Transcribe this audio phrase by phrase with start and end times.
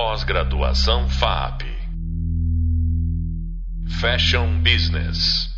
[0.00, 1.62] Pós-graduação FAP.
[4.00, 5.48] Fashion Business.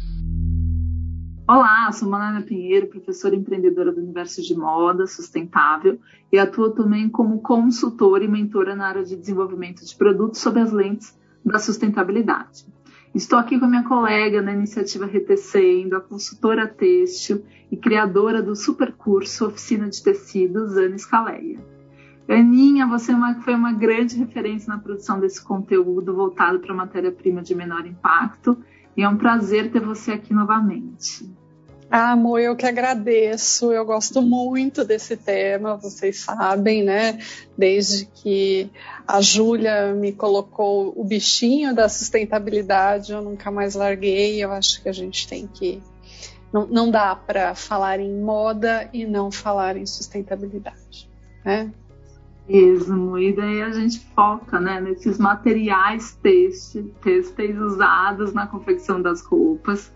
[1.47, 6.01] Olá, sou Malana Pinheiro, professora empreendedora do universo de moda sustentável
[6.33, 10.73] e atuo também como consultora e mentora na área de desenvolvimento de produtos sob as
[10.73, 11.15] lentes
[11.45, 12.65] da sustentabilidade.
[13.15, 19.47] Estou aqui com minha colega na iniciativa Retecendo, a consultora têxtil e criadora do supercurso
[19.47, 21.59] Oficina de Tecidos, Ana Scaleia.
[22.33, 27.55] Aninha, você é foi uma grande referência na produção desse conteúdo voltado para matéria-prima de
[27.55, 28.57] menor impacto
[28.97, 31.29] e é um prazer ter você aqui novamente.
[31.91, 33.73] Ah, amor, eu que agradeço.
[33.73, 37.19] Eu gosto muito desse tema, vocês sabem, né?
[37.59, 38.71] Desde que
[39.09, 44.43] a Júlia me colocou o bichinho da sustentabilidade, eu nunca mais larguei.
[44.43, 45.83] Eu acho que a gente tem que.
[46.53, 51.11] Não, não dá para falar em moda e não falar em sustentabilidade,
[51.45, 51.73] né?
[52.51, 53.17] Mesmo.
[53.19, 59.93] E daí a gente foca né, nesses materiais têxteis usados na confecção das roupas,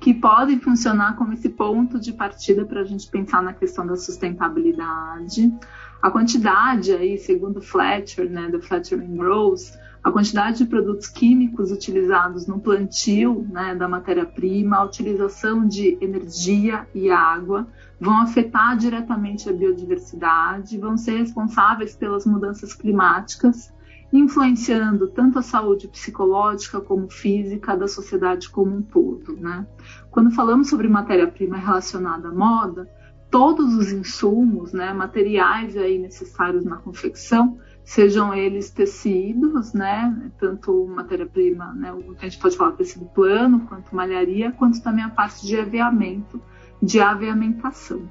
[0.00, 3.96] que podem funcionar como esse ponto de partida para a gente pensar na questão da
[3.96, 5.52] sustentabilidade.
[6.00, 9.72] A quantidade aí, segundo Fletcher, né, do Fletcher and Rose,
[10.02, 16.86] a quantidade de produtos químicos utilizados no plantio né, da matéria-prima, a utilização de energia
[16.94, 17.66] e água,
[18.00, 23.72] vão afetar diretamente a biodiversidade, vão ser responsáveis pelas mudanças climáticas,
[24.12, 29.36] influenciando tanto a saúde psicológica como física da sociedade como um todo.
[29.36, 29.66] Né?
[30.10, 32.88] Quando falamos sobre matéria-prima relacionada à moda,
[33.30, 41.74] todos os insumos, né, materiais aí necessários na confecção, sejam eles tecidos, né, tanto matéria-prima,
[41.74, 46.40] né, a gente pode falar tecido plano, quanto malharia, quanto também a parte de aviamento,
[46.82, 48.08] de aviamentação.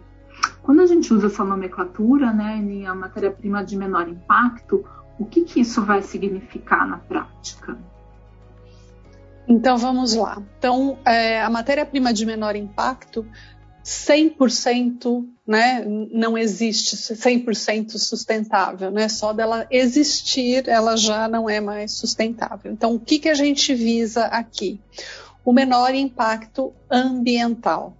[0.61, 4.85] Quando a gente usa essa nomenclatura, né, em a matéria-prima de menor impacto,
[5.17, 7.77] o que, que isso vai significar na prática?
[9.47, 10.41] Então vamos lá.
[10.59, 13.25] Então, é, a matéria-prima de menor impacto
[13.87, 19.07] 100% né, não existe 100% sustentável, né?
[19.07, 22.69] Só dela existir, ela já não é mais sustentável.
[22.69, 24.81] Então, o que, que a gente visa aqui?
[25.45, 27.95] O menor impacto ambiental.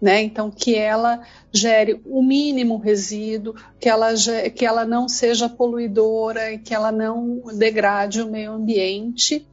[0.00, 0.22] Né?
[0.22, 1.22] Então, que ela
[1.52, 4.10] gere o mínimo resíduo, que ela,
[4.54, 9.44] que ela não seja poluidora, que ela não degrade o meio ambiente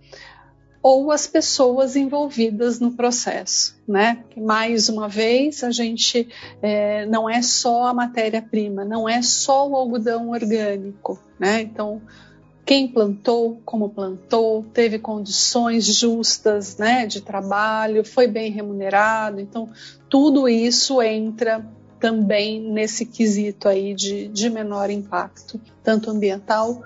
[0.88, 4.24] ou as pessoas envolvidas no processo, né?
[4.38, 6.30] Mais uma vez, a gente
[6.62, 11.62] é, não é só a matéria-prima, não é só o algodão orgânico, né?
[11.62, 12.04] Então,
[12.66, 19.70] quem plantou, como plantou, teve condições justas, né, de trabalho, foi bem remunerado, então
[20.10, 21.64] tudo isso entra
[22.00, 26.84] também nesse quesito aí de, de menor impacto, tanto ambiental,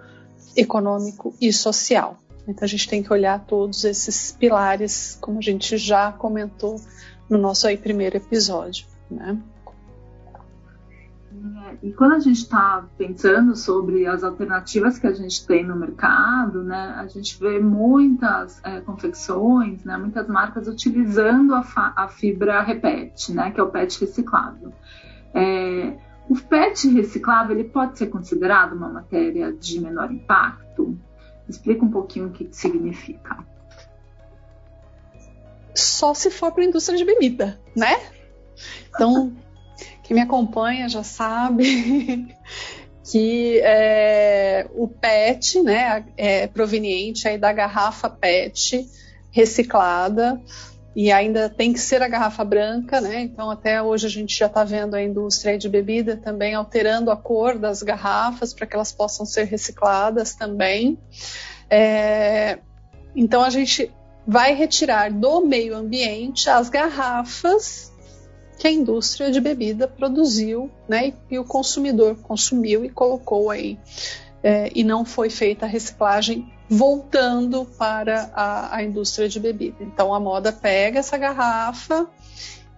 [0.55, 2.17] econômico e social.
[2.47, 6.75] Então a gente tem que olhar todos esses pilares, como a gente já comentou
[7.29, 9.37] no nosso aí primeiro episódio, né?
[11.81, 16.63] E quando a gente está pensando sobre as alternativas que a gente tem no mercado,
[16.63, 21.63] né, a gente vê muitas é, confecções, né, muitas marcas utilizando a,
[21.95, 24.73] a, fibra repete, né, que é o PET reciclável.
[25.33, 25.97] É,
[26.29, 30.97] o PET reciclável ele pode ser considerado uma matéria de menor impacto?
[31.47, 33.37] Explica um pouquinho o que significa.
[35.73, 37.95] Só se for para a indústria de bebida, né?
[38.89, 39.33] Então,
[40.09, 42.35] quem me acompanha já sabe
[43.11, 48.89] que é, o PET, né, é proveniente aí da garrafa PET
[49.29, 50.41] reciclada
[50.95, 53.21] e ainda tem que ser a garrafa branca, né?
[53.21, 57.15] Então até hoje a gente já está vendo a indústria de bebida também alterando a
[57.15, 60.97] cor das garrafas para que elas possam ser recicladas também.
[61.69, 62.57] É,
[63.15, 63.91] então a gente
[64.25, 67.93] vai retirar do meio ambiente as garrafas
[68.59, 71.07] que a indústria de bebida produziu, né?
[71.07, 73.79] E, e o consumidor consumiu e colocou aí.
[74.43, 79.77] É, e não foi feita a reciclagem voltando para a, a indústria de bebida.
[79.81, 82.07] Então a moda pega essa garrafa,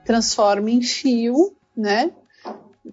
[0.05, 2.11] transforma em fio, né?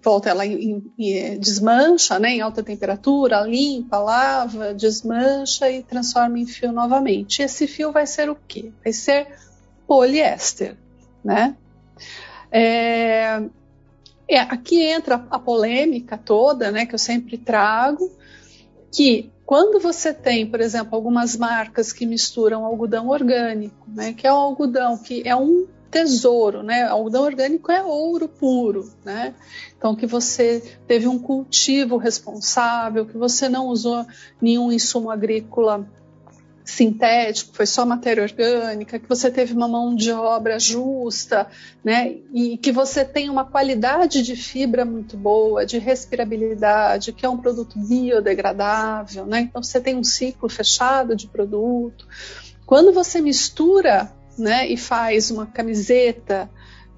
[0.03, 2.29] Volta ela em, em, é, desmancha, né?
[2.29, 7.43] Em alta temperatura, limpa, lava, desmancha e transforma em fio novamente.
[7.43, 8.71] Esse fio vai ser o quê?
[8.83, 9.27] Vai ser
[9.87, 10.75] poliéster,
[11.23, 11.55] né?
[12.51, 13.41] É,
[14.27, 18.11] é, aqui entra a polêmica toda, né, que eu sempre trago,
[18.91, 24.33] que quando você tem, por exemplo, algumas marcas que misturam algodão orgânico, né, que é
[24.33, 26.83] um algodão que é um tesouro, né?
[26.83, 29.33] Algodão orgânico é ouro puro, né?
[29.77, 34.05] Então que você teve um cultivo responsável, que você não usou
[34.39, 35.87] nenhum insumo agrícola
[36.69, 41.47] sintético, foi só matéria orgânica, que você teve uma mão de obra justa,
[41.83, 42.15] né?
[42.33, 47.37] E que você tem uma qualidade de fibra muito boa, de respirabilidade, que é um
[47.37, 49.41] produto biodegradável, né?
[49.41, 52.07] Então você tem um ciclo fechado de produto.
[52.65, 56.49] Quando você mistura né, e faz uma camiseta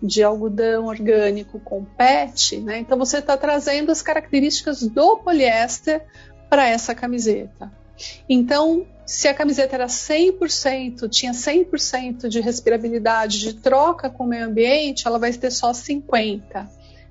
[0.02, 6.06] de algodão orgânico com PET, né, então você está trazendo as características do poliéster
[6.50, 7.81] para essa camiseta.
[8.28, 14.46] Então, se a camiseta era 100%, tinha 100% de respirabilidade, de troca com o meio
[14.46, 16.68] ambiente, ela vai ter só 50%.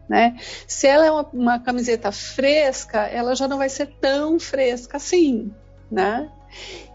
[0.09, 0.37] Né?
[0.67, 5.53] Se ela é uma, uma camiseta fresca, ela já não vai ser tão fresca assim.
[5.91, 6.29] Né?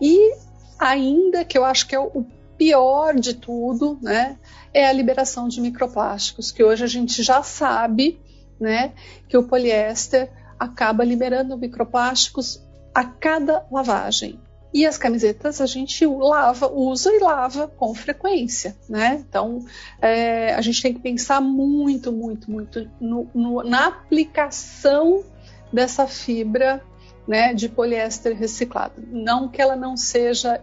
[0.01, 0.33] E
[0.77, 2.25] ainda que eu acho que é o
[2.57, 4.37] pior de tudo, né,
[4.73, 8.19] é a liberação de microplásticos, que hoje a gente já sabe,
[8.59, 8.93] né,
[9.27, 12.64] que o poliéster acaba liberando microplásticos
[12.95, 14.39] a cada lavagem.
[14.73, 19.23] E as camisetas a gente lava, usa e lava com frequência, né?
[19.27, 19.65] Então
[20.01, 25.23] é, a gente tem que pensar muito, muito, muito no, no, na aplicação
[25.71, 26.81] dessa fibra
[27.27, 29.03] né, de poliéster reciclado.
[29.11, 30.61] Não que ela não seja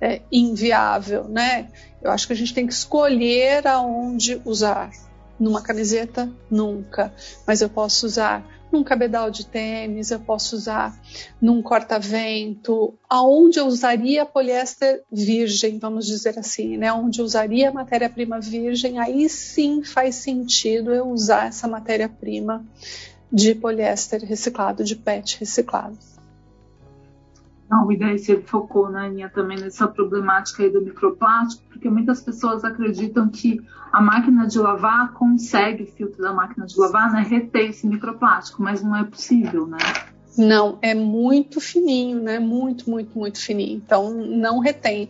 [0.00, 1.68] é, inviável, né?
[2.02, 4.90] Eu acho que a gente tem que escolher aonde usar.
[5.40, 7.12] Numa camiseta, nunca.
[7.46, 10.94] Mas eu posso usar num cabedal de tênis, eu posso usar
[11.40, 16.92] num corta-vento, aonde eu usaria poliéster virgem, vamos dizer assim, né?
[16.92, 22.66] Onde eu usaria matéria-prima virgem, aí sim faz sentido eu usar essa matéria-prima
[23.32, 26.13] de poliéster reciclado, de PET reciclado.
[27.90, 32.64] E daí você focou, né, Aninha, também nessa problemática aí do microplástico, porque muitas pessoas
[32.64, 33.60] acreditam que
[33.92, 38.62] a máquina de lavar consegue, o filtro da máquina de lavar, né, reter esse microplástico,
[38.62, 39.78] mas não é possível, né?
[40.36, 42.40] Não, é muito fininho, né?
[42.40, 43.76] Muito, muito, muito fininho.
[43.76, 45.08] Então, não retém.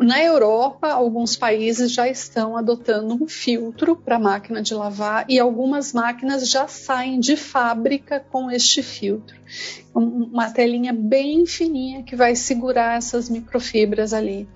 [0.00, 5.92] Na Europa, alguns países já estão adotando um filtro para máquina de lavar e algumas
[5.92, 9.36] máquinas já saem de fábrica com este filtro.
[9.92, 14.48] Uma telinha bem fininha que vai segurar essas microfibras ali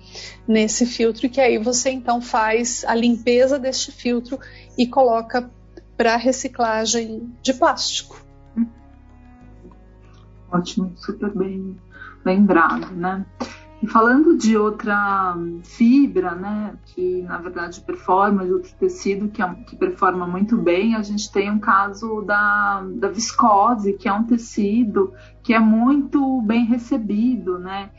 [0.47, 4.39] nesse filtro, que aí você então faz a limpeza deste filtro
[4.77, 5.49] e coloca
[5.97, 8.28] para reciclagem de plástico.
[10.51, 11.77] Ótimo, super bem
[12.25, 13.25] lembrado, né?
[13.81, 19.53] E falando de outra fibra, né, que na verdade performa, de outro tecido que, é,
[19.65, 24.25] que performa muito bem, a gente tem um caso da, da viscose, que é um
[24.25, 27.89] tecido que é muito bem recebido, né,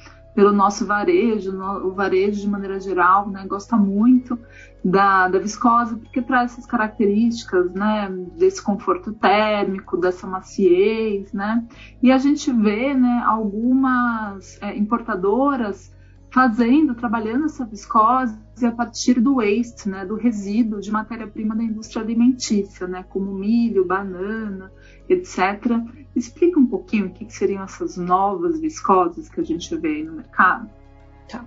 [0.41, 4.39] pelo nosso varejo, no, o varejo de maneira geral, né, gosta muito
[4.83, 8.09] da, da viscose, porque traz essas características, né,
[8.39, 11.63] desse conforto térmico, dessa maciez, né,
[12.03, 15.93] e a gente vê, né, algumas é, importadoras
[16.31, 22.03] fazendo, trabalhando essa viscose a partir do waste, né, do resíduo de matéria-prima da indústria
[22.03, 24.71] alimentícia, né, como milho, banana,
[25.09, 25.81] etc.
[26.15, 30.13] Explica um pouquinho o que, seriam essas novas viscoses que a gente vê aí no
[30.13, 30.71] mercado.
[31.31, 31.45] Tá.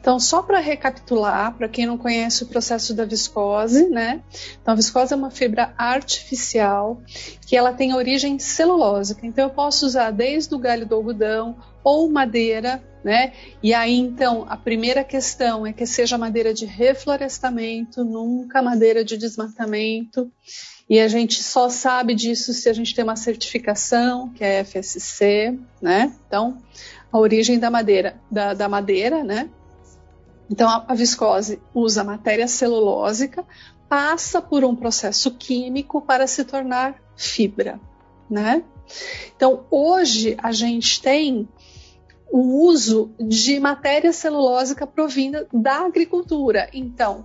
[0.00, 4.22] Então, só para recapitular, para quem não conhece o processo da viscose, né?
[4.60, 7.00] Então, a viscose é uma fibra artificial
[7.46, 9.24] que ela tem origem celulósica.
[9.24, 13.32] Então, eu posso usar desde o galho do algodão ou madeira, né?
[13.62, 19.16] E aí, então, a primeira questão é que seja madeira de reflorestamento, nunca madeira de
[19.16, 20.28] desmatamento.
[20.88, 25.56] E a gente só sabe disso se a gente tem uma certificação, que é FSC,
[25.80, 26.12] né?
[26.26, 26.60] Então,
[27.12, 29.48] a origem da madeira, da, da madeira, né?
[30.50, 33.44] Então a, a viscose usa matéria celulósica,
[33.88, 37.80] passa por um processo químico para se tornar fibra,
[38.28, 38.62] né?
[39.36, 41.48] Então hoje a gente tem
[42.32, 46.70] o uso de matéria celulósica provinda da agricultura.
[46.72, 47.24] Então,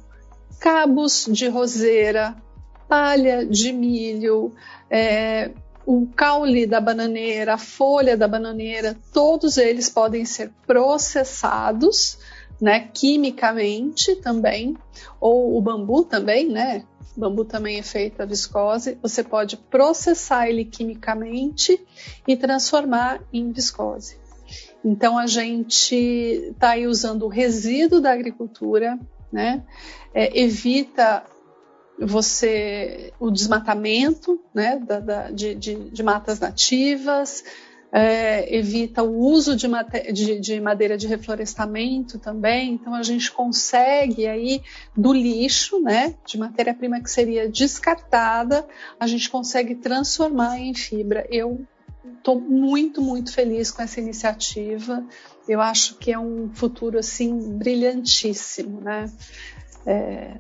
[0.60, 2.36] cabos de roseira,
[2.88, 4.54] palha de milho,
[4.90, 5.52] é,
[5.86, 12.18] o caule da bananeira, a folha da bananeira, todos eles podem ser processados,
[12.60, 14.76] né, quimicamente também,
[15.20, 16.84] ou o bambu também, né?
[17.16, 18.98] O bambu também é feito a viscose.
[19.02, 21.80] Você pode processar ele quimicamente
[22.28, 24.18] e transformar em viscose.
[24.84, 29.00] Então a gente está aí usando o resíduo da agricultura,
[29.32, 29.64] né?
[30.14, 31.24] É, evita
[32.00, 37.44] você o desmatamento né, da, da, de, de, de, matas nativas,
[37.92, 39.68] é, evita o uso de,
[40.12, 44.62] de, de, madeira de reflorestamento também, então a gente consegue aí
[44.96, 48.68] do lixo, né, de matéria-prima que seria descartada,
[49.00, 51.26] a gente consegue transformar em fibra.
[51.30, 51.66] Eu
[52.18, 55.06] estou muito, muito feliz com essa iniciativa.
[55.48, 59.10] Eu acho que é um futuro assim brilhantíssimo, né?
[59.86, 60.36] É,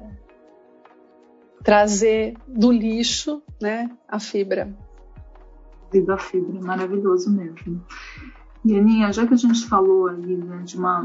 [1.66, 4.72] trazer do lixo, né, a fibra.
[6.06, 7.84] Da fibra, maravilhoso mesmo.
[8.64, 11.02] E Aninha, já que a gente falou ali né, de uma,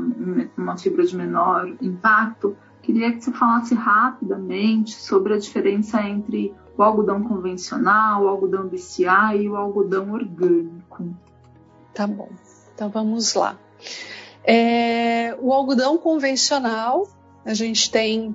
[0.57, 6.83] uma fibra de menor impacto, queria que você falasse rapidamente sobre a diferença entre o
[6.83, 11.14] algodão convencional, o algodão BCA e o algodão orgânico.
[11.95, 12.29] Tá bom,
[12.75, 13.57] então vamos lá.
[14.45, 17.09] É, o algodão convencional,
[17.45, 18.35] a gente tem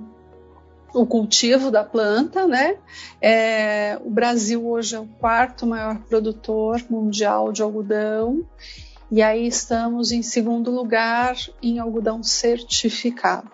[0.96, 2.78] o cultivo da planta, né?
[3.20, 8.46] É, o Brasil hoje é o quarto maior produtor mundial de algodão,
[9.10, 13.50] e aí estamos em segundo lugar em algodão certificado.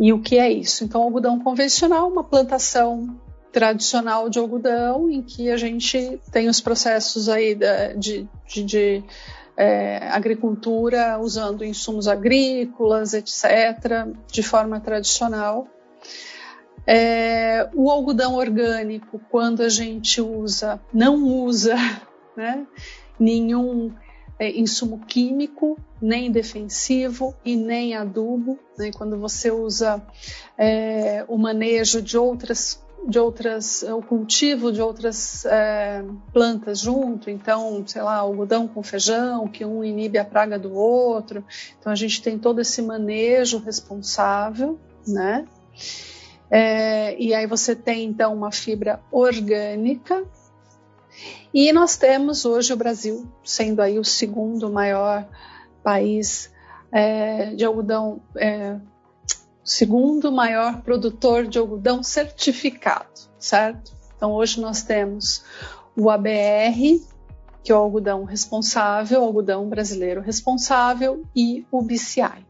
[0.00, 0.84] E o que é isso?
[0.84, 3.20] Então, algodão convencional, uma plantação
[3.52, 9.04] tradicional de algodão, em que a gente tem os processos aí de, de, de
[9.62, 15.68] é, agricultura usando insumos agrícolas, etc., de forma tradicional.
[16.84, 21.76] É, o algodão orgânico, quando a gente usa, não usa
[22.36, 22.66] né,
[23.20, 23.92] nenhum
[24.36, 28.58] é, insumo químico, nem defensivo e nem adubo.
[28.76, 30.02] Né, quando você usa
[30.58, 37.82] é, o manejo de outras de outras, o cultivo de outras é, plantas junto, então,
[37.86, 41.44] sei lá, algodão com feijão, que um inibe a praga do outro.
[41.78, 45.46] Então a gente tem todo esse manejo responsável, né?
[46.50, 50.24] É, e aí você tem então uma fibra orgânica.
[51.52, 55.26] E nós temos hoje o Brasil sendo aí o segundo maior
[55.82, 56.50] país
[56.90, 58.76] é, de algodão é,
[59.64, 63.92] segundo maior produtor de algodão certificado, certo?
[64.16, 65.44] Então hoje nós temos
[65.96, 67.00] o ABR,
[67.62, 72.46] que é o algodão responsável, o algodão brasileiro responsável, e o BCI.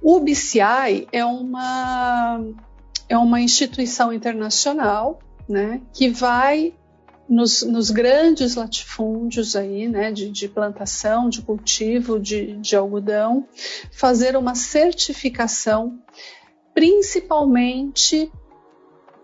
[0.00, 2.44] O BCI é uma,
[3.08, 6.74] é uma instituição internacional né, que vai
[7.32, 13.48] nos, nos, grandes latifúndios aí, né, de, de plantação, de cultivo de, de, algodão,
[13.90, 15.98] fazer uma certificação,
[16.74, 18.30] principalmente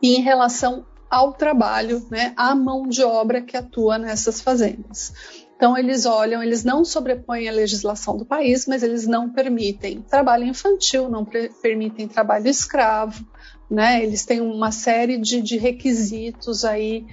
[0.03, 5.13] em relação ao trabalho, né, à mão de obra que atua nessas fazendas.
[5.55, 10.45] Então eles olham, eles não sobrepõem a legislação do país, mas eles não permitem trabalho
[10.45, 11.27] infantil, não
[11.61, 13.27] permitem trabalho escravo,
[13.71, 14.03] né?
[14.03, 17.05] Eles têm uma série de, de requisitos aí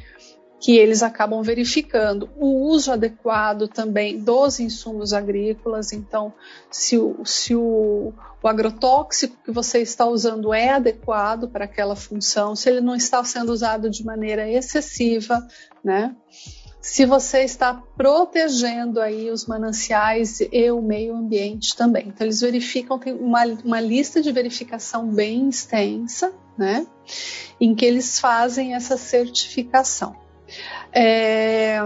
[0.65, 5.93] que eles acabam verificando o uso adequado também dos insumos agrícolas.
[5.93, 6.33] Então,
[6.71, 12.55] se o, se o, o agrotóxico que você está usando é adequado para aquela função,
[12.55, 15.47] se ele não está sendo usado de maneira excessiva,
[15.83, 16.15] né?
[16.81, 22.07] Se você está protegendo aí os mananciais e o meio ambiente também.
[22.07, 26.87] Então, eles verificam, tem uma, uma lista de verificação bem extensa, né?
[27.61, 30.24] Em que eles fazem essa certificação.
[30.93, 31.79] É,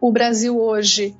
[0.00, 1.16] o Brasil hoje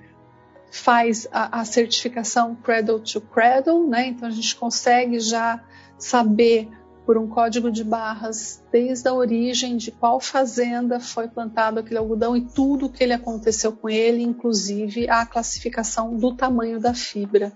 [0.71, 4.09] faz a, a, certificação Cradle to Cradle, né?
[4.09, 5.61] Então a gente consegue já
[5.99, 6.69] saber
[7.09, 12.37] por um código de barras desde a origem de qual fazenda foi plantado aquele algodão
[12.37, 17.51] e tudo o que ele aconteceu com ele, inclusive a classificação do tamanho da fibra,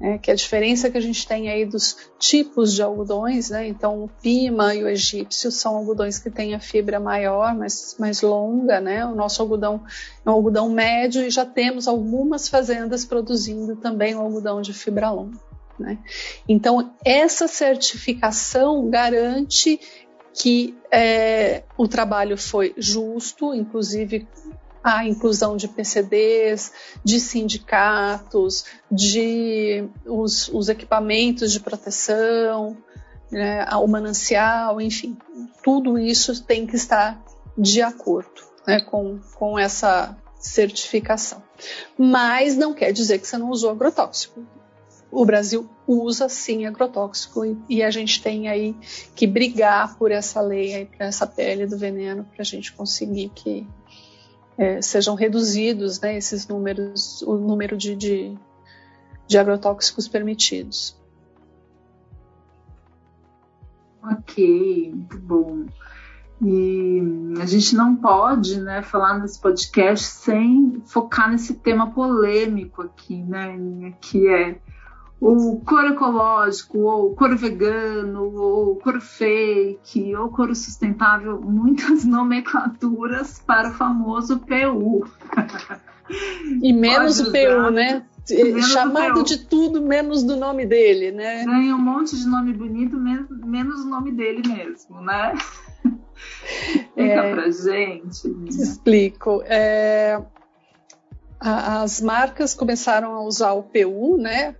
[0.00, 4.04] né, que a diferença que a gente tem aí dos tipos de algodões, né, então
[4.04, 8.80] o pima e o egípcio são algodões que têm a fibra maior, mais, mais longa,
[8.80, 9.84] né, o nosso algodão
[10.24, 15.10] é um algodão médio e já temos algumas fazendas produzindo também o algodão de fibra
[15.10, 15.38] longa.
[15.78, 15.98] Né?
[16.48, 19.80] Então, essa certificação garante
[20.34, 24.26] que é, o trabalho foi justo, inclusive
[24.82, 32.76] a inclusão de PCDs, de sindicatos, de os, os equipamentos de proteção,
[33.30, 35.16] né, o manancial, enfim,
[35.62, 37.22] tudo isso tem que estar
[37.56, 41.42] de acordo né, com, com essa certificação.
[41.96, 44.44] Mas não quer dizer que você não usou agrotóxico
[45.14, 48.74] o Brasil usa sim agrotóxico e, e, a gente tem aí
[49.14, 53.30] que brigar por essa lei, aí, por essa pele do veneno, para a gente conseguir
[53.32, 53.66] que
[54.58, 58.36] é, sejam reduzidos né, esses números, o número de, de,
[59.28, 60.96] de agrotóxicos permitidos.
[64.02, 65.64] Ok, muito bom.
[66.42, 67.00] E
[67.40, 73.94] a gente não pode né, falar nesse podcast sem focar nesse tema polêmico aqui, né,
[74.00, 74.58] que é
[75.26, 83.70] o couro ecológico, ou couro vegano, ou couro fake, ou couro sustentável, muitas nomenclaturas para
[83.70, 85.06] o famoso PU.
[86.62, 88.04] E menos o PU, né?
[88.30, 91.44] Menos Chamado de tudo menos do nome dele, né?
[91.44, 95.32] Ganha um monte de nome bonito, menos o nome dele mesmo, né?
[96.68, 98.28] Explica é, pra gente.
[98.48, 99.42] Explico.
[99.46, 100.22] É,
[101.40, 104.54] as marcas começaram a usar o PU, né?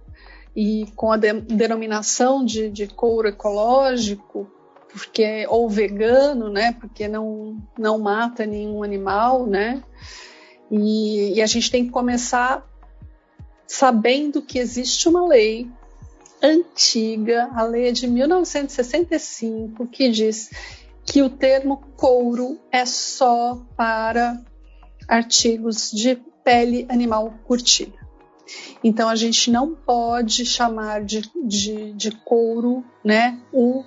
[0.54, 4.50] E com a de, denominação de, de couro ecológico,
[4.92, 6.72] porque ou vegano, né?
[6.72, 9.82] Porque não não mata nenhum animal, né?
[10.70, 12.64] E, e a gente tem que começar
[13.66, 15.68] sabendo que existe uma lei
[16.42, 20.50] antiga, a lei é de 1965, que diz
[21.04, 24.40] que o termo couro é só para
[25.08, 28.03] artigos de pele animal curtida.
[28.82, 33.84] Então a gente não pode chamar de, de, de couro né, o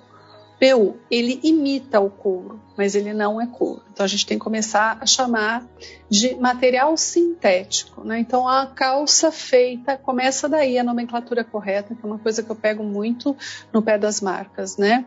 [0.58, 0.96] PU.
[1.10, 3.82] Ele imita o couro, mas ele não é couro.
[3.92, 5.66] Então a gente tem que começar a chamar
[6.10, 8.04] de material sintético.
[8.04, 8.18] Né?
[8.18, 12.56] Então a calça feita, começa daí a nomenclatura correta, que é uma coisa que eu
[12.56, 13.36] pego muito
[13.72, 14.76] no pé das marcas.
[14.76, 15.06] Né?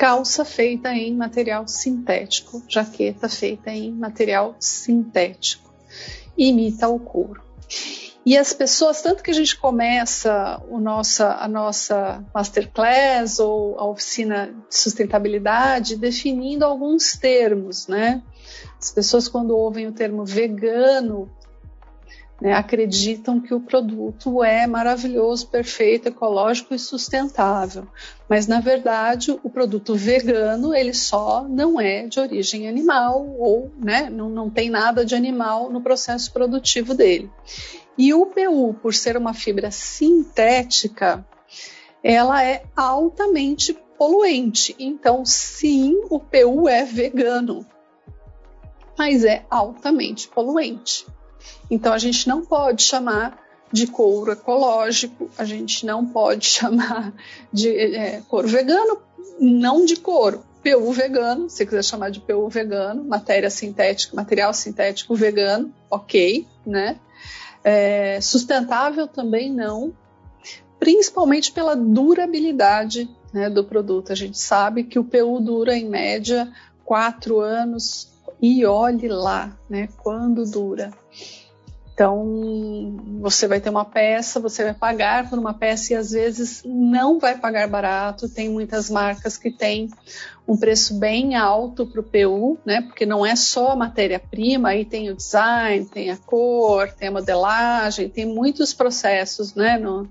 [0.00, 5.70] calça feita em material sintético, jaqueta feita em material sintético,
[6.38, 7.42] imita o couro.
[8.24, 13.84] E as pessoas, tanto que a gente começa o nossa, a nossa masterclass ou a
[13.86, 18.22] oficina de sustentabilidade definindo alguns termos, né?
[18.78, 21.30] As pessoas, quando ouvem o termo vegano,
[22.40, 27.86] né, acreditam que o produto é maravilhoso, perfeito, ecológico e sustentável.
[28.28, 34.08] Mas na verdade, o produto vegano ele só não é de origem animal ou né,
[34.08, 37.30] não, não tem nada de animal no processo produtivo dele.
[37.98, 41.26] E o PU, por ser uma fibra sintética,
[42.02, 44.74] ela é altamente poluente.
[44.78, 47.66] Então, sim, o PU é vegano,
[48.96, 51.04] mas é altamente poluente.
[51.70, 53.38] Então a gente não pode chamar
[53.72, 57.12] de couro ecológico, a gente não pode chamar
[57.52, 58.98] de é, couro vegano,
[59.38, 60.44] não de couro.
[60.62, 66.98] PU vegano, se quiser chamar de PU vegano, matéria sintética, material sintético vegano, ok, né?
[67.64, 69.92] É, sustentável também não,
[70.78, 74.12] principalmente pela durabilidade né, do produto.
[74.12, 76.50] A gente sabe que o PU dura em média
[76.84, 80.90] quatro anos e olhe lá, né, quando dura.
[82.00, 86.62] Então, você vai ter uma peça, você vai pagar por uma peça e às vezes
[86.64, 88.26] não vai pagar barato.
[88.26, 89.90] Tem muitas marcas que têm
[90.48, 92.80] um preço bem alto para o PU, né?
[92.80, 97.12] Porque não é só a matéria-prima, aí tem o design, tem a cor, tem a
[97.12, 99.76] modelagem, tem muitos processos, né?
[99.76, 100.08] No,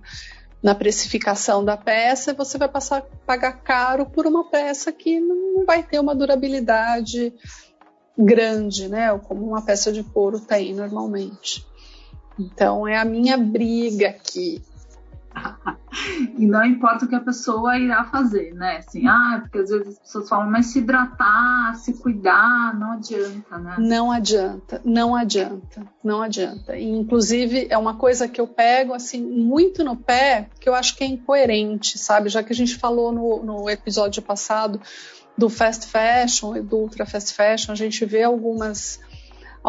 [0.62, 5.82] na precificação da peça, você vai passar pagar caro por uma peça que não vai
[5.82, 7.34] ter uma durabilidade
[8.16, 9.18] grande, né?
[9.28, 11.68] Como uma peça de couro tem normalmente.
[12.40, 14.62] Então é a minha briga aqui.
[16.38, 18.78] e não importa o que a pessoa irá fazer, né?
[18.78, 23.58] Assim, ah, porque às vezes as pessoas falam, mas se hidratar, se cuidar, não adianta,
[23.58, 23.76] né?
[23.78, 26.78] Não adianta, não adianta, não adianta.
[26.78, 30.96] E, inclusive, é uma coisa que eu pego, assim, muito no pé, que eu acho
[30.96, 32.30] que é incoerente, sabe?
[32.30, 34.82] Já que a gente falou no, no episódio passado
[35.38, 39.00] do fast fashion e do ultra fast fashion, a gente vê algumas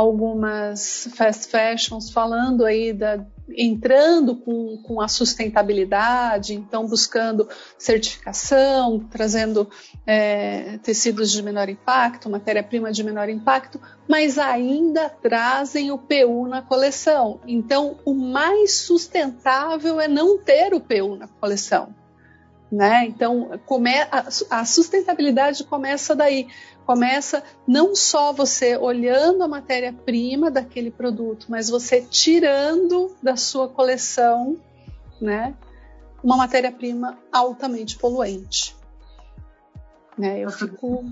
[0.00, 3.24] algumas fast fashions falando aí da
[3.56, 9.68] entrando com, com a sustentabilidade, então buscando certificação, trazendo
[10.06, 16.62] é, tecidos de menor impacto, matéria-prima de menor impacto, mas ainda trazem o PU na
[16.62, 17.40] coleção.
[17.46, 21.94] Então, o mais sustentável é não ter o PU na coleção.
[22.70, 23.06] Né?
[23.06, 26.46] Então, come, a, a sustentabilidade começa daí
[26.90, 34.59] começa não só você olhando a matéria-prima daquele produto, mas você tirando da sua coleção,
[35.20, 35.55] né,
[36.20, 38.74] uma matéria-prima altamente poluente.
[40.18, 41.05] Né, eu fico,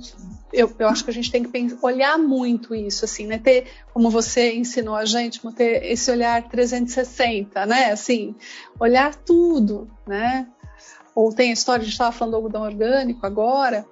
[0.53, 3.69] eu, eu acho que a gente tem que pensar, olhar muito isso, assim, né, ter,
[3.95, 8.35] como você ensinou a gente, ter esse olhar 360, né, assim,
[8.81, 10.49] olhar tudo, né,
[11.15, 13.87] ou tem a história, a gente estava falando do algodão orgânico agora,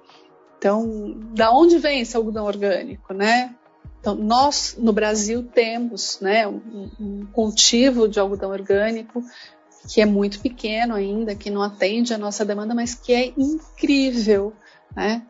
[0.57, 3.55] então, da onde vem esse algodão orgânico, né?
[3.99, 9.23] Então, nós no Brasil temos, né, um, um cultivo de algodão orgânico
[9.87, 14.53] que é muito pequeno ainda, que não atende a nossa demanda, mas que é incrível,
[14.95, 15.23] né?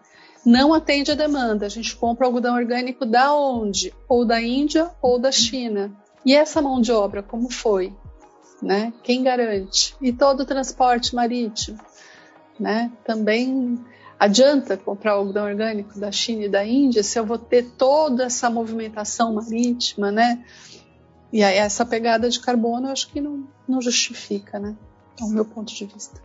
[0.47, 1.65] não atende a demanda.
[1.65, 3.93] A gente compra algodão orgânico da onde?
[4.07, 5.91] Ou da Índia ou da China.
[6.25, 7.93] E essa mão de obra, como foi?
[8.61, 8.93] Né?
[9.03, 9.93] Quem garante?
[10.01, 11.77] E todo o transporte marítimo,
[12.57, 12.89] né?
[13.03, 13.77] Também
[14.19, 18.49] adianta comprar algodão orgânico da China e da Índia se eu vou ter toda essa
[18.49, 20.43] movimentação marítima, né?
[21.31, 24.75] E aí essa pegada de carbono eu acho que não, não justifica, né?
[25.19, 26.21] É o meu ponto de vista.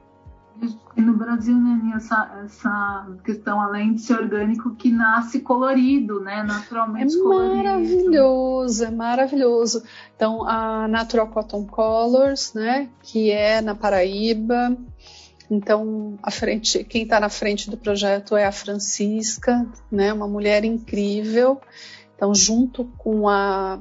[0.97, 6.45] E no Brasil, né, essa, essa questão, além de ser orgânico, que nasce colorido, né?
[6.45, 7.57] Naturalmente é colorido.
[7.57, 9.83] Maravilhoso, é maravilhoso.
[10.15, 12.91] Então, a Natural Cotton Colors, né?
[13.03, 14.77] Que é na Paraíba.
[15.55, 20.11] Então, a frente, quem está na frente do projeto é a Francisca, né?
[20.11, 21.61] Uma mulher incrível.
[22.17, 23.79] Então, junto com a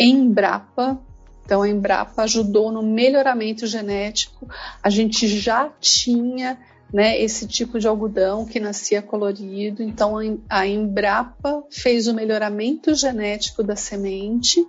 [0.00, 0.98] Embrapa,
[1.44, 4.48] então, a Embrapa ajudou no melhoramento genético.
[4.82, 6.58] A gente já tinha
[6.94, 9.82] né, esse tipo de algodão que nascia colorido.
[9.82, 10.14] Então,
[10.48, 14.64] a Embrapa fez o melhoramento genético da semente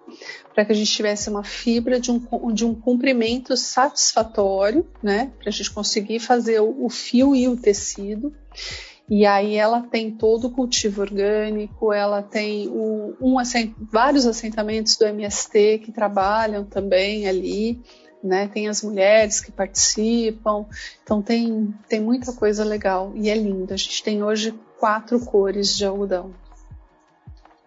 [0.51, 5.49] para que a gente tivesse uma fibra de um, de um comprimento satisfatório, né, para
[5.49, 8.33] a gente conseguir fazer o, o fio e o tecido.
[9.07, 13.35] E aí ela tem todo o cultivo orgânico, ela tem o, um
[13.91, 17.83] vários assentamentos do MST que trabalham também ali,
[18.25, 18.47] né?
[18.47, 20.65] Tem as mulheres que participam,
[21.03, 23.73] então tem, tem muita coisa legal e é lindo.
[23.73, 26.33] A gente tem hoje quatro cores de algodão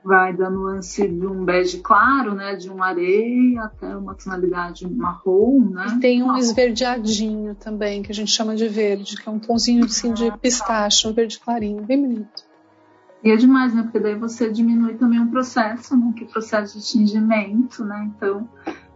[0.09, 5.71] vai da nuance de um bege claro, né, de uma areia até uma tonalidade marrom,
[5.71, 5.87] né?
[5.97, 9.85] E tem um esverdeadinho também, que a gente chama de verde, que é um tonzinho
[9.85, 12.49] assim de pistache, um verde clarinho, bem bonito.
[13.23, 13.83] E é demais, né?
[13.83, 16.13] Porque daí você diminui também um processo, né?
[16.17, 18.11] Que é o processo de tingimento, né?
[18.17, 18.49] Então,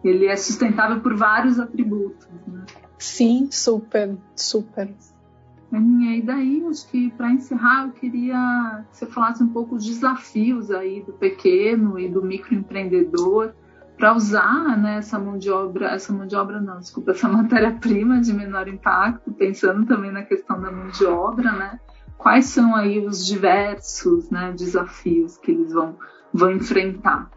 [0.04, 2.64] ele é sustentável por vários atributos, né?
[2.98, 4.94] Sim, super, super.
[5.72, 9.84] Aninha, e daí, acho que para encerrar, eu queria que você falasse um pouco os
[9.84, 13.54] desafios aí do pequeno e do microempreendedor
[13.96, 18.20] para usar né, essa mão de obra, essa mão de obra não, desculpa, essa matéria-prima
[18.20, 21.80] de menor impacto, pensando também na questão da mão de obra, né?
[22.18, 25.96] Quais são aí os diversos né, desafios que eles vão,
[26.32, 27.30] vão enfrentar?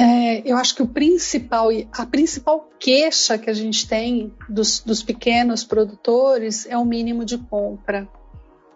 [0.00, 5.02] É, eu acho que o principal, a principal queixa que a gente tem dos, dos
[5.02, 8.08] pequenos produtores é o mínimo de compra.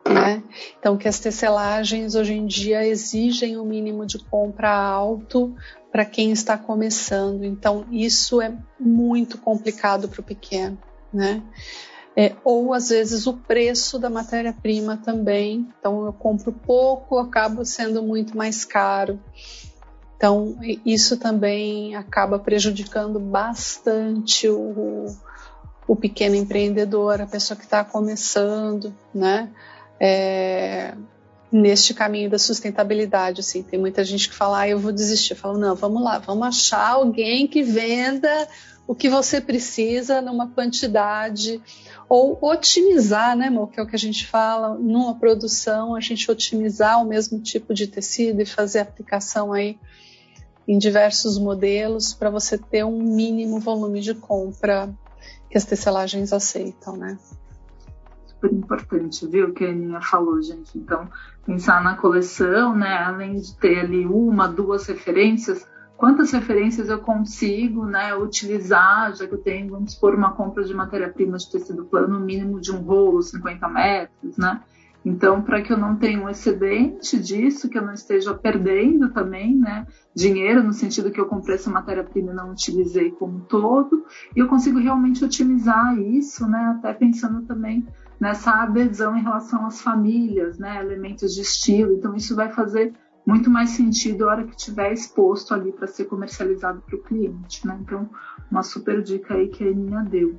[0.04, 0.42] Né?
[0.76, 5.54] Então, que as tecelagens hoje em dia exigem um mínimo de compra alto
[5.92, 7.44] para quem está começando.
[7.44, 10.76] Então, isso é muito complicado para o pequeno.
[11.14, 11.40] Né?
[12.16, 15.68] É, ou às vezes o preço da matéria-prima também.
[15.78, 19.20] Então, eu compro pouco, acabo sendo muito mais caro.
[20.22, 20.56] Então,
[20.86, 25.06] isso também acaba prejudicando bastante o,
[25.84, 29.50] o pequeno empreendedor, a pessoa que está começando, né?
[29.98, 30.94] É,
[31.50, 35.32] neste caminho da sustentabilidade, assim, tem muita gente que fala, ah, eu vou desistir.
[35.32, 38.48] Eu falo, não, vamos lá, vamos achar alguém que venda
[38.86, 41.60] o que você precisa numa quantidade
[42.08, 46.30] ou otimizar, né, amor, que é o que a gente fala, numa produção, a gente
[46.30, 49.80] otimizar o mesmo tipo de tecido e fazer aplicação aí
[50.66, 54.92] em diversos modelos para você ter um mínimo volume de compra
[55.50, 57.18] que as tecelagens aceitam, né?
[58.26, 60.76] Super importante, viu, que a Aninha falou, gente.
[60.76, 61.08] Então,
[61.44, 67.84] pensar na coleção, né, além de ter ali uma, duas referências, quantas referências eu consigo,
[67.84, 72.18] né, utilizar, já que eu tenho, vamos supor, uma compra de matéria-prima de tecido plano,
[72.18, 74.60] mínimo de um rolo, 50 metros, né?
[75.04, 79.56] Então, para que eu não tenha um excedente disso, que eu não esteja perdendo também,
[79.56, 84.04] né, dinheiro, no sentido que eu comprei essa matéria-prima e não utilizei como todo,
[84.36, 87.86] e eu consigo realmente otimizar isso, né, até pensando também
[88.20, 91.92] nessa adesão em relação às famílias, né, elementos de estilo.
[91.92, 92.92] Então, isso vai fazer
[93.26, 97.66] muito mais sentido a hora que estiver exposto ali para ser comercializado para o cliente,
[97.66, 97.78] né?
[97.80, 98.08] Então,
[98.50, 100.38] uma super dica aí que a Aninha deu.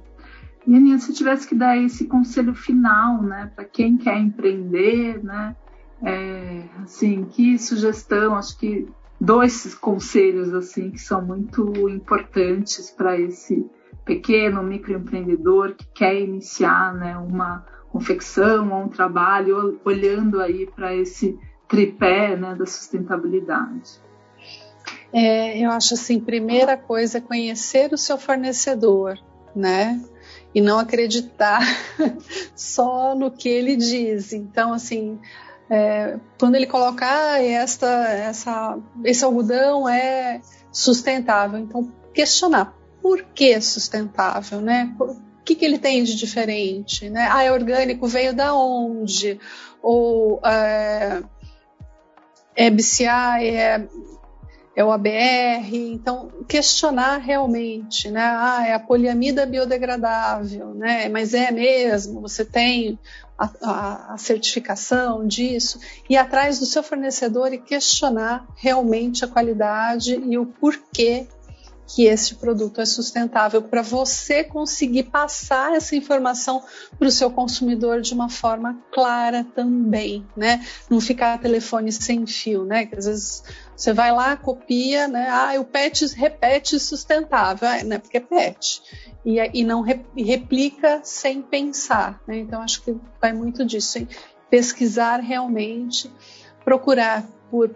[0.68, 5.56] Aninha, se tivesse que dar esse conselho final, né, para quem quer empreender, né,
[6.02, 8.88] é, assim, que sugestão, acho que
[9.20, 13.66] dois conselhos assim que são muito importantes para esse
[14.04, 21.38] pequeno microempreendedor que quer iniciar, né, uma confecção ou um trabalho, olhando aí para esse
[21.68, 24.02] tripé, né, da sustentabilidade.
[25.14, 29.18] É, eu acho assim, primeira coisa é conhecer o seu fornecedor,
[29.56, 30.04] né?
[30.54, 31.62] E não acreditar
[32.56, 34.34] só no que ele diz.
[34.34, 35.20] Então, assim,
[35.70, 43.60] é, quando ele coloca ah, esta, essa, esse algodão é sustentável, então questionar por que
[43.60, 44.96] sustentável, né?
[45.00, 47.28] O que, que ele tem de diferente, né?
[47.30, 49.40] Ah, é orgânico, veio da onde?
[49.84, 51.22] ou é,
[52.56, 52.70] é
[53.46, 53.86] é,
[54.76, 58.22] é o ABR, então questionar realmente, né?
[58.22, 61.08] Ah, é a poliamida biodegradável, né?
[61.10, 62.22] Mas é mesmo?
[62.22, 62.98] Você tem
[63.38, 65.80] a, a, a, certificação disso?
[66.10, 71.28] E atrás do seu fornecedor e questionar realmente a qualidade e o porquê
[71.88, 76.64] que esse produto é sustentável para você conseguir passar essa informação
[76.98, 80.66] para o seu consumidor de uma forma clara também, né?
[80.90, 82.86] Não ficar telefone sem fio, né?
[82.86, 83.44] Que às vezes
[83.76, 85.28] você vai lá, copia, né?
[85.30, 88.00] Ah, o PET repete sustentável, é, né?
[88.00, 88.82] Porque é PET.
[89.26, 92.38] E, e não re, replica sem pensar, né?
[92.38, 94.08] Então acho que vai muito disso, hein?
[94.54, 96.12] pesquisar realmente,
[96.64, 97.72] procurar por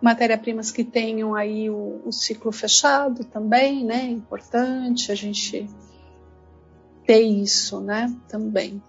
[0.00, 4.04] matéria-primas que tenham aí o, o, ciclo fechado também, né?
[4.04, 5.68] É importante a gente
[7.06, 8.14] ter isso, né?
[8.28, 8.82] Também.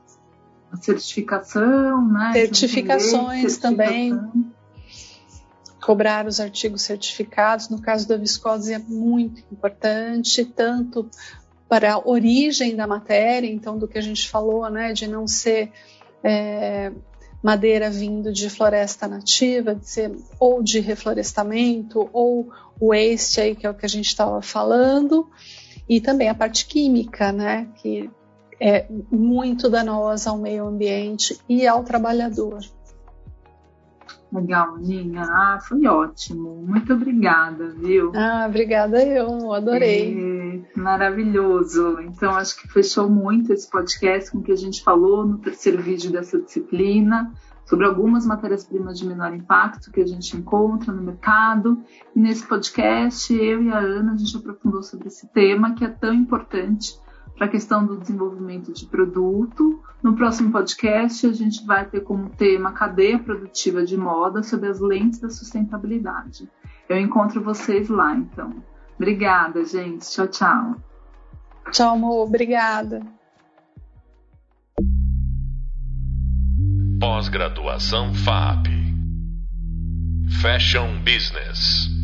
[0.72, 2.34] A certificação, né?
[2.34, 3.72] Certificações certificação.
[3.72, 4.54] também.
[5.82, 11.10] Cobrar os artigos certificados, no caso da viscose é muito importante, tanto
[11.70, 15.72] para a origem da matéria, então do que a gente falou, né, de não ser
[16.24, 16.92] é,
[17.42, 22.50] madeira vindo de floresta nativa, de ser, ou de reflorestamento, ou
[22.82, 25.30] waste aí, que é o que a gente estava falando,
[25.88, 28.10] e também a parte química, né, que
[28.60, 32.60] é muito danosa ao meio ambiente e ao trabalhador.
[34.32, 35.22] Legal, Ninha.
[35.24, 36.66] Ah, foi ótimo.
[36.68, 38.12] Muito obrigada, viu?
[38.14, 40.64] Ah, obrigada eu, adorei.
[40.76, 42.00] É, maravilhoso.
[42.02, 45.82] Então, acho que fechou muito esse podcast com o que a gente falou no terceiro
[45.82, 47.32] vídeo dessa disciplina,
[47.66, 51.82] sobre algumas matérias-primas de menor impacto que a gente encontra no mercado.
[52.16, 55.90] E nesse podcast, eu e a Ana, a gente aprofundou sobre esse tema que é
[55.90, 57.00] tão importante
[57.38, 59.82] para a questão do desenvolvimento de produto.
[60.02, 64.80] No próximo podcast, a gente vai ter como tema cadeia produtiva de moda sob as
[64.80, 66.50] lentes da sustentabilidade.
[66.90, 68.64] Eu encontro vocês lá, então.
[68.96, 70.10] Obrigada, gente.
[70.10, 70.76] Tchau, tchau.
[71.72, 72.28] Tchau, amor.
[72.28, 73.06] Obrigada.
[77.00, 78.68] Pós-graduação FAP
[80.42, 81.97] Fashion Business